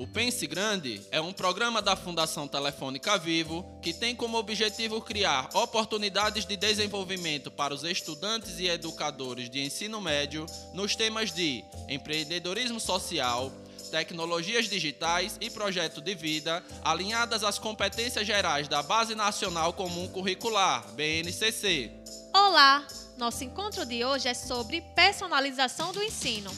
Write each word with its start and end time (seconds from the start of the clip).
O 0.00 0.06
Pense 0.06 0.46
Grande 0.46 1.06
é 1.10 1.20
um 1.20 1.30
programa 1.30 1.82
da 1.82 1.94
Fundação 1.94 2.48
Telefônica 2.48 3.18
Vivo 3.18 3.78
que 3.82 3.92
tem 3.92 4.16
como 4.16 4.38
objetivo 4.38 4.98
criar 5.02 5.50
oportunidades 5.52 6.46
de 6.46 6.56
desenvolvimento 6.56 7.50
para 7.50 7.74
os 7.74 7.84
estudantes 7.84 8.58
e 8.58 8.66
educadores 8.66 9.50
de 9.50 9.60
ensino 9.60 10.00
médio 10.00 10.46
nos 10.72 10.96
temas 10.96 11.30
de 11.30 11.62
empreendedorismo 11.86 12.80
social, 12.80 13.52
tecnologias 13.90 14.70
digitais 14.70 15.36
e 15.38 15.50
projeto 15.50 16.00
de 16.00 16.14
vida, 16.14 16.64
alinhadas 16.82 17.44
às 17.44 17.58
competências 17.58 18.26
gerais 18.26 18.68
da 18.68 18.82
Base 18.82 19.14
Nacional 19.14 19.74
Comum 19.74 20.08
Curricular, 20.08 20.82
BNCC. 20.94 21.92
Olá! 22.32 22.86
Nosso 23.18 23.44
encontro 23.44 23.84
de 23.84 24.02
hoje 24.02 24.28
é 24.28 24.32
sobre 24.32 24.80
personalização 24.96 25.92
do 25.92 26.02
ensino, 26.02 26.50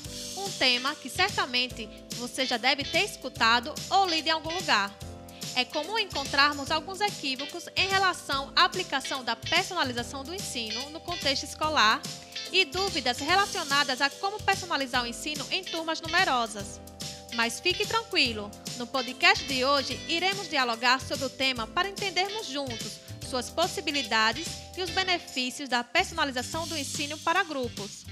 um 0.43 0.50
tema 0.50 0.95
que 0.95 1.09
certamente 1.09 1.88
você 2.16 2.45
já 2.45 2.56
deve 2.56 2.84
ter 2.84 3.04
escutado 3.04 3.75
ou 3.90 4.06
lido 4.06 4.29
em 4.29 4.32
algum 4.32 4.53
lugar. 4.54 4.93
É 5.54 5.64
comum 5.64 5.99
encontrarmos 5.99 6.71
alguns 6.71 7.00
equívocos 7.00 7.66
em 7.76 7.89
relação 7.89 8.52
à 8.57 8.64
aplicação 8.64 9.22
da 9.22 9.36
personalização 9.36 10.25
do 10.25 10.35
ensino 10.35 10.90
no 10.90 11.00
contexto 11.00 11.44
escolar 11.44 12.00
e 12.50 12.64
dúvidas 12.64 13.18
relacionadas 13.18 14.00
a 14.00 14.08
como 14.08 14.43
personalizar 14.43 15.04
o 15.04 15.07
ensino 15.07 15.46
em 15.50 15.63
turmas 15.63 16.00
numerosas. 16.00 16.80
Mas 17.35 17.61
fique 17.61 17.86
tranquilo, 17.86 18.50
no 18.77 18.86
podcast 18.86 19.44
de 19.44 19.64
hoje 19.64 19.99
iremos 20.08 20.49
dialogar 20.49 21.00
sobre 21.00 21.24
o 21.24 21.30
tema 21.30 21.66
para 21.66 21.88
entendermos 21.88 22.46
juntos 22.46 23.00
suas 23.32 23.49
possibilidades 23.49 24.46
e 24.77 24.82
os 24.82 24.90
benefícios 24.90 25.66
da 25.66 25.82
personalização 25.82 26.68
do 26.68 26.77
ensino 26.77 27.16
para 27.18 27.43
grupos. 27.43 28.04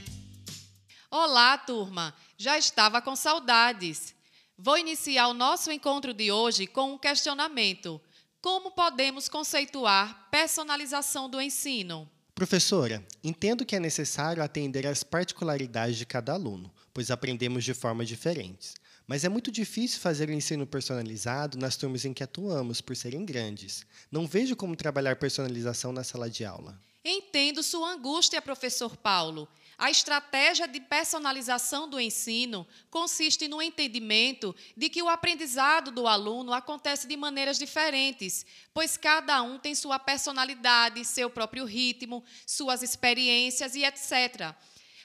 Olá, 1.12 1.58
turma! 1.58 2.14
Já 2.38 2.56
estava 2.56 3.02
com 3.02 3.16
saudades. 3.16 4.14
Vou 4.56 4.78
iniciar 4.78 5.26
o 5.26 5.34
nosso 5.34 5.72
encontro 5.72 6.14
de 6.14 6.30
hoje 6.30 6.68
com 6.68 6.92
um 6.92 6.98
questionamento: 6.98 8.00
Como 8.40 8.70
podemos 8.70 9.28
conceituar 9.28 10.28
personalização 10.30 11.28
do 11.28 11.40
ensino? 11.40 12.08
Professora, 12.32 13.04
entendo 13.24 13.66
que 13.66 13.74
é 13.74 13.80
necessário 13.80 14.40
atender 14.40 14.86
às 14.86 15.02
particularidades 15.02 15.96
de 15.96 16.06
cada 16.06 16.32
aluno, 16.32 16.72
pois 16.94 17.10
aprendemos 17.10 17.64
de 17.64 17.74
formas 17.74 18.06
diferentes. 18.06 18.76
Mas 19.04 19.24
é 19.24 19.28
muito 19.28 19.50
difícil 19.50 19.98
fazer 19.98 20.28
o 20.28 20.32
ensino 20.32 20.64
personalizado 20.64 21.58
nas 21.58 21.76
turmas 21.76 22.04
em 22.04 22.14
que 22.14 22.22
atuamos, 22.22 22.80
por 22.80 22.94
serem 22.94 23.24
grandes. 23.24 23.84
Não 24.12 24.28
vejo 24.28 24.54
como 24.54 24.76
trabalhar 24.76 25.16
personalização 25.16 25.90
na 25.90 26.04
sala 26.04 26.30
de 26.30 26.44
aula. 26.44 26.80
Entendo 27.04 27.62
sua 27.62 27.94
angústia, 27.94 28.40
professor 28.40 28.96
Paulo. 28.96 29.48
A 29.80 29.90
estratégia 29.90 30.68
de 30.68 30.78
personalização 30.78 31.88
do 31.88 31.98
ensino 31.98 32.68
consiste 32.90 33.48
no 33.48 33.62
entendimento 33.62 34.54
de 34.76 34.90
que 34.90 35.02
o 35.02 35.08
aprendizado 35.08 35.90
do 35.90 36.06
aluno 36.06 36.52
acontece 36.52 37.08
de 37.08 37.16
maneiras 37.16 37.58
diferentes, 37.58 38.44
pois 38.74 38.98
cada 38.98 39.40
um 39.40 39.58
tem 39.58 39.74
sua 39.74 39.98
personalidade, 39.98 41.02
seu 41.06 41.30
próprio 41.30 41.64
ritmo, 41.64 42.22
suas 42.46 42.82
experiências 42.82 43.74
e 43.74 43.82
etc. 43.82 44.54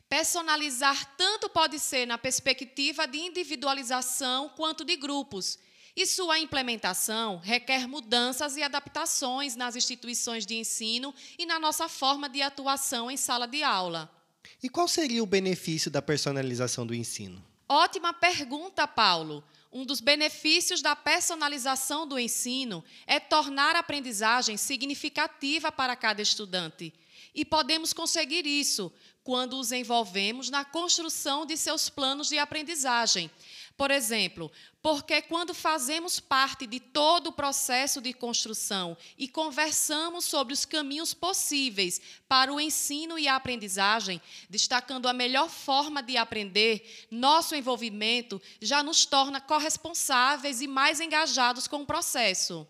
Personalizar 0.09 1.15
tanto 1.15 1.47
pode 1.47 1.79
ser 1.79 2.05
na 2.05 2.17
perspectiva 2.17 3.07
de 3.07 3.17
individualização 3.17 4.49
quanto 4.57 4.83
de 4.83 4.97
grupos. 4.97 5.57
E 5.95 6.05
sua 6.05 6.37
implementação 6.37 7.37
requer 7.37 7.87
mudanças 7.87 8.57
e 8.57 8.61
adaptações 8.61 9.55
nas 9.55 9.77
instituições 9.77 10.45
de 10.45 10.57
ensino 10.57 11.15
e 11.39 11.45
na 11.45 11.57
nossa 11.61 11.87
forma 11.87 12.27
de 12.27 12.41
atuação 12.41 13.09
em 13.09 13.15
sala 13.15 13.47
de 13.47 13.63
aula. 13.63 14.13
E 14.61 14.69
qual 14.69 14.87
seria 14.87 15.23
o 15.23 15.27
benefício 15.27 15.89
da 15.91 16.01
personalização 16.01 16.85
do 16.85 16.93
ensino? 16.93 17.43
Ótima 17.67 18.13
pergunta, 18.13 18.87
Paulo. 18.87 19.43
Um 19.71 19.85
dos 19.85 19.99
benefícios 19.99 20.81
da 20.81 20.95
personalização 20.95 22.07
do 22.07 22.17
ensino 22.17 22.83
é 23.05 23.19
tornar 23.19 23.75
a 23.75 23.79
aprendizagem 23.79 24.55
significativa 24.55 25.71
para 25.71 25.95
cada 25.95 26.21
estudante. 26.21 26.93
E 27.33 27.43
podemos 27.43 27.91
conseguir 27.91 28.45
isso 28.45 28.91
quando 29.23 29.59
os 29.59 29.71
envolvemos 29.71 30.49
na 30.49 30.63
construção 30.63 31.45
de 31.45 31.57
seus 31.57 31.89
planos 31.89 32.29
de 32.29 32.37
aprendizagem. 32.37 33.29
Por 33.77 33.91
exemplo, 33.91 34.49
porque 34.81 35.21
quando 35.21 35.53
fazemos 35.53 36.17
parte 36.17 36.65
de 36.65 36.79
todo 36.79 37.27
o 37.27 37.33
processo 37.33 37.99
de 37.99 38.13
construção 38.13 38.95
e 39.17 39.27
conversamos 39.27 40.23
sobre 40.23 40.53
os 40.53 40.63
caminhos 40.63 41.13
possíveis 41.13 41.99
para 42.27 42.53
o 42.53 42.59
ensino 42.59 43.19
e 43.19 43.27
a 43.27 43.35
aprendizagem, 43.35 44.21
destacando 44.49 45.09
a 45.09 45.13
melhor 45.13 45.49
forma 45.49 46.01
de 46.01 46.15
aprender, 46.15 47.05
nosso 47.11 47.53
envolvimento 47.53 48.41
já 48.61 48.81
nos 48.81 49.05
torna 49.05 49.41
corresponsáveis 49.41 50.61
e 50.61 50.67
mais 50.67 51.01
engajados 51.01 51.67
com 51.67 51.81
o 51.81 51.85
processo. 51.85 52.65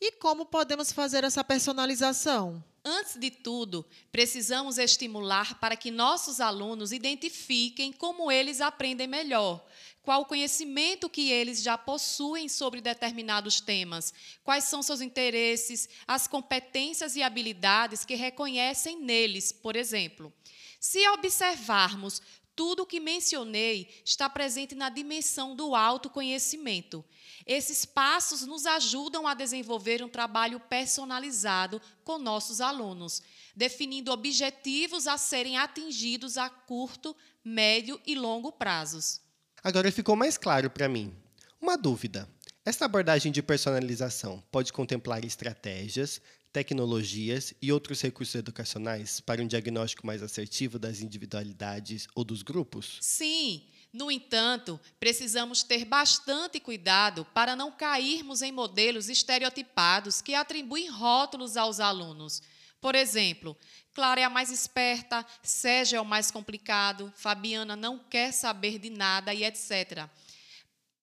E 0.00 0.10
como 0.12 0.44
podemos 0.44 0.90
fazer 0.90 1.22
essa 1.22 1.44
personalização? 1.44 2.64
Antes 2.90 3.16
de 3.16 3.30
tudo, 3.30 3.84
precisamos 4.10 4.78
estimular 4.78 5.60
para 5.60 5.76
que 5.76 5.90
nossos 5.90 6.40
alunos 6.40 6.90
identifiquem 6.90 7.92
como 7.92 8.32
eles 8.32 8.62
aprendem 8.62 9.06
melhor, 9.06 9.62
qual 10.02 10.22
o 10.22 10.24
conhecimento 10.24 11.06
que 11.06 11.30
eles 11.30 11.62
já 11.62 11.76
possuem 11.76 12.48
sobre 12.48 12.80
determinados 12.80 13.60
temas, 13.60 14.14
quais 14.42 14.64
são 14.64 14.82
seus 14.82 15.02
interesses, 15.02 15.86
as 16.06 16.26
competências 16.26 17.14
e 17.14 17.22
habilidades 17.22 18.06
que 18.06 18.14
reconhecem 18.14 18.98
neles, 18.98 19.52
por 19.52 19.76
exemplo. 19.76 20.32
Se 20.80 21.06
observarmos 21.10 22.22
tudo 22.58 22.82
o 22.82 22.86
que 22.86 22.98
mencionei 22.98 23.88
está 24.04 24.28
presente 24.28 24.74
na 24.74 24.88
dimensão 24.88 25.54
do 25.54 25.76
autoconhecimento. 25.76 27.04
Esses 27.46 27.84
passos 27.84 28.42
nos 28.44 28.66
ajudam 28.66 29.28
a 29.28 29.32
desenvolver 29.32 30.02
um 30.02 30.08
trabalho 30.08 30.58
personalizado 30.58 31.80
com 32.02 32.18
nossos 32.18 32.60
alunos, 32.60 33.22
definindo 33.54 34.10
objetivos 34.10 35.06
a 35.06 35.16
serem 35.16 35.56
atingidos 35.56 36.36
a 36.36 36.50
curto, 36.50 37.14
médio 37.44 38.00
e 38.04 38.16
longo 38.16 38.50
prazos. 38.50 39.20
Agora 39.62 39.92
ficou 39.92 40.16
mais 40.16 40.36
claro 40.36 40.68
para 40.68 40.88
mim. 40.88 41.14
Uma 41.60 41.78
dúvida: 41.78 42.28
esta 42.64 42.86
abordagem 42.86 43.30
de 43.30 43.40
personalização 43.40 44.42
pode 44.50 44.72
contemplar 44.72 45.24
estratégias, 45.24 46.20
tecnologias 46.52 47.54
e 47.60 47.72
outros 47.72 48.00
recursos 48.00 48.34
educacionais 48.34 49.20
para 49.20 49.42
um 49.42 49.46
diagnóstico 49.46 50.06
mais 50.06 50.22
assertivo 50.22 50.78
das 50.78 51.00
individualidades 51.00 52.06
ou 52.14 52.24
dos 52.24 52.42
grupos? 52.42 52.98
Sim. 53.00 53.62
No 53.92 54.10
entanto, 54.10 54.78
precisamos 55.00 55.62
ter 55.62 55.84
bastante 55.84 56.60
cuidado 56.60 57.24
para 57.32 57.56
não 57.56 57.72
cairmos 57.72 58.42
em 58.42 58.52
modelos 58.52 59.08
estereotipados 59.08 60.20
que 60.20 60.34
atribuem 60.34 60.90
rótulos 60.90 61.56
aos 61.56 61.80
alunos. 61.80 62.42
Por 62.80 62.94
exemplo, 62.94 63.56
Clara 63.94 64.20
é 64.20 64.24
a 64.24 64.30
mais 64.30 64.50
esperta, 64.50 65.24
Sérgio 65.42 65.96
é 65.96 66.00
o 66.00 66.04
mais 66.04 66.30
complicado, 66.30 67.12
Fabiana 67.16 67.74
não 67.74 67.98
quer 67.98 68.32
saber 68.32 68.78
de 68.78 68.90
nada 68.90 69.32
e 69.32 69.42
etc 69.42 70.08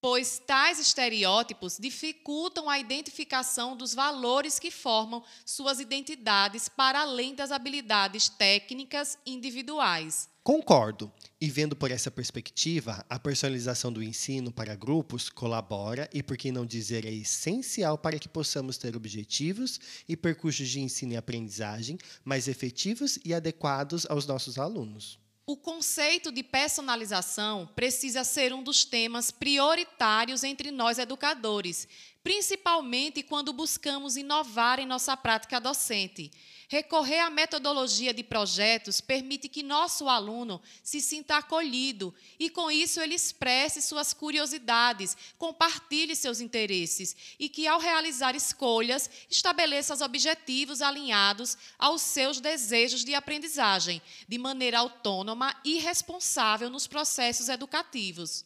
pois 0.00 0.38
tais 0.38 0.78
estereótipos 0.78 1.78
dificultam 1.78 2.68
a 2.68 2.78
identificação 2.78 3.76
dos 3.76 3.94
valores 3.94 4.58
que 4.58 4.70
formam 4.70 5.22
suas 5.44 5.80
identidades 5.80 6.68
para 6.68 7.00
além 7.00 7.34
das 7.34 7.50
habilidades 7.50 8.28
técnicas 8.28 9.18
individuais. 9.26 10.28
Concordo. 10.46 11.12
E 11.40 11.50
vendo 11.50 11.74
por 11.74 11.90
essa 11.90 12.08
perspectiva, 12.08 13.04
a 13.10 13.18
personalização 13.18 13.92
do 13.92 14.00
ensino 14.00 14.52
para 14.52 14.76
grupos 14.76 15.28
colabora 15.28 16.08
e, 16.14 16.22
por 16.22 16.36
que 16.36 16.52
não 16.52 16.64
dizer, 16.64 17.04
é 17.04 17.12
essencial 17.12 17.98
para 17.98 18.16
que 18.16 18.28
possamos 18.28 18.78
ter 18.78 18.96
objetivos 18.96 19.80
e 20.08 20.16
percursos 20.16 20.68
de 20.68 20.78
ensino 20.78 21.14
e 21.14 21.16
aprendizagem 21.16 21.98
mais 22.24 22.46
efetivos 22.46 23.18
e 23.24 23.34
adequados 23.34 24.06
aos 24.08 24.24
nossos 24.24 24.56
alunos. 24.56 25.18
O 25.48 25.56
conceito 25.56 26.32
de 26.32 26.42
personalização 26.42 27.70
precisa 27.76 28.24
ser 28.24 28.52
um 28.52 28.64
dos 28.64 28.84
temas 28.84 29.30
prioritários 29.30 30.42
entre 30.42 30.72
nós 30.72 30.98
educadores, 30.98 31.86
principalmente 32.26 33.22
quando 33.22 33.52
buscamos 33.52 34.16
inovar 34.16 34.80
em 34.80 34.84
nossa 34.84 35.16
prática 35.16 35.60
docente. 35.60 36.28
Recorrer 36.66 37.20
à 37.20 37.30
metodologia 37.30 38.12
de 38.12 38.24
projetos 38.24 39.00
permite 39.00 39.48
que 39.48 39.62
nosso 39.62 40.08
aluno 40.08 40.60
se 40.82 41.00
sinta 41.00 41.36
acolhido 41.36 42.12
e, 42.36 42.50
com 42.50 42.68
isso, 42.68 43.00
ele 43.00 43.14
expresse 43.14 43.80
suas 43.80 44.12
curiosidades, 44.12 45.16
compartilhe 45.38 46.16
seus 46.16 46.40
interesses 46.40 47.14
e 47.38 47.48
que, 47.48 47.68
ao 47.68 47.78
realizar 47.78 48.34
escolhas, 48.34 49.08
estabeleça 49.30 49.94
os 49.94 50.00
objetivos 50.00 50.82
alinhados 50.82 51.56
aos 51.78 52.02
seus 52.02 52.40
desejos 52.40 53.04
de 53.04 53.14
aprendizagem, 53.14 54.02
de 54.28 54.36
maneira 54.36 54.80
autônoma 54.80 55.54
e 55.64 55.78
responsável 55.78 56.68
nos 56.68 56.88
processos 56.88 57.48
educativos. 57.48 58.44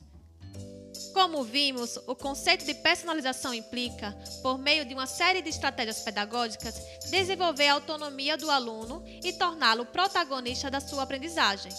Como 1.13 1.43
vimos, 1.43 1.99
o 2.07 2.15
conceito 2.15 2.65
de 2.65 2.75
personalização 2.75 3.53
implica, 3.53 4.17
por 4.43 4.59
meio 4.59 4.85
de 4.85 4.95
uma 4.95 5.07
série 5.07 5.43
de 5.43 5.49
estratégias 5.49 6.01
pedagógicas, 6.01 6.75
desenvolver 7.11 7.69
a 7.69 7.75
autonomia 7.75 8.37
do 8.37 8.51
aluno 8.51 9.03
e 9.07 9.33
torná-lo 9.33 9.87
protagonista 9.87 10.71
da 10.71 10.81
sua 10.81 11.03
aprendizagem. 11.03 11.73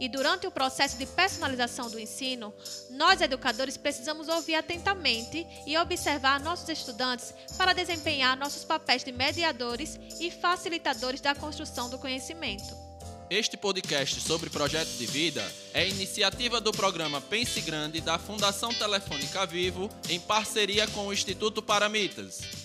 E 0.00 0.08
durante 0.08 0.46
o 0.46 0.50
processo 0.50 0.98
de 0.98 1.06
personalização 1.06 1.88
do 1.88 2.00
ensino, 2.00 2.52
nós 2.90 3.20
educadores 3.20 3.76
precisamos 3.76 4.28
ouvir 4.28 4.56
atentamente 4.56 5.46
e 5.66 5.76
observar 5.78 6.40
nossos 6.40 6.68
estudantes 6.68 7.32
para 7.56 7.72
desempenhar 7.72 8.36
nossos 8.36 8.64
papéis 8.64 9.04
de 9.04 9.12
mediadores 9.12 9.98
e 10.18 10.30
facilitadores 10.30 11.20
da 11.20 11.34
construção 11.34 11.88
do 11.88 11.98
conhecimento. 11.98 12.83
Este 13.30 13.56
podcast 13.56 14.20
sobre 14.20 14.50
projeto 14.50 14.90
de 14.98 15.06
vida 15.06 15.42
é 15.72 15.88
iniciativa 15.88 16.60
do 16.60 16.72
programa 16.72 17.22
Pense 17.22 17.58
Grande 17.62 18.00
da 18.02 18.18
Fundação 18.18 18.72
Telefônica 18.72 19.46
Vivo 19.46 19.88
em 20.10 20.20
parceria 20.20 20.86
com 20.88 21.06
o 21.06 21.12
Instituto 21.12 21.62
Paramitas. 21.62 22.63